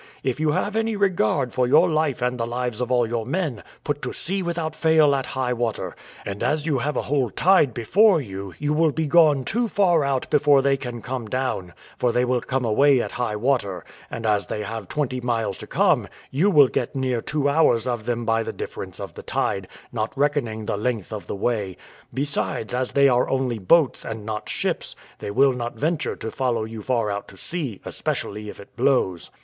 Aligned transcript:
If 0.23 0.39
you 0.39 0.49
have 0.53 0.75
any 0.75 0.95
regard 0.95 1.53
for 1.53 1.67
your 1.67 1.87
life 1.87 2.23
and 2.23 2.39
the 2.39 2.47
lives 2.47 2.81
of 2.81 2.91
all 2.91 3.07
your 3.07 3.23
men, 3.23 3.61
put 3.83 4.01
to 4.01 4.13
sea 4.13 4.41
without 4.41 4.75
fail 4.75 5.13
at 5.13 5.27
high 5.37 5.53
water; 5.53 5.95
and 6.25 6.41
as 6.41 6.65
you 6.65 6.79
have 6.79 6.97
a 6.97 7.03
whole 7.03 7.29
tide 7.29 7.71
before 7.71 8.19
you, 8.19 8.55
you 8.57 8.73
will 8.73 8.91
be 8.91 9.05
gone 9.05 9.43
too 9.43 9.67
far 9.67 10.03
out 10.03 10.27
before 10.31 10.63
they 10.63 10.75
can 10.75 11.03
come 11.03 11.27
down; 11.27 11.73
for 11.99 12.11
they 12.11 12.25
will 12.25 12.41
come 12.41 12.65
away 12.65 12.99
at 12.99 13.11
high 13.11 13.35
water, 13.35 13.85
and 14.09 14.25
as 14.25 14.47
they 14.47 14.63
have 14.63 14.87
twenty 14.87 15.21
miles 15.21 15.55
to 15.59 15.67
come, 15.67 16.07
you 16.31 16.49
will 16.49 16.67
get 16.67 16.95
near 16.95 17.21
two 17.21 17.47
hours 17.47 17.87
of 17.87 18.07
them 18.07 18.25
by 18.25 18.41
the 18.41 18.51
difference 18.51 18.99
of 18.99 19.13
the 19.13 19.21
tide, 19.21 19.67
not 19.91 20.11
reckoning 20.17 20.65
the 20.65 20.77
length 20.77 21.13
of 21.13 21.27
the 21.27 21.35
way: 21.35 21.77
besides, 22.11 22.73
as 22.73 22.93
they 22.93 23.07
are 23.07 23.29
only 23.29 23.59
boats, 23.59 24.03
and 24.03 24.25
not 24.25 24.49
ships, 24.49 24.95
they 25.19 25.29
will 25.29 25.53
not 25.53 25.75
venture 25.75 26.15
to 26.15 26.31
follow 26.31 26.63
you 26.63 26.81
far 26.81 27.11
out 27.11 27.27
to 27.27 27.37
sea, 27.37 27.79
especially 27.85 28.49
if 28.49 28.59
it 28.59 28.75
blows." 28.75 29.29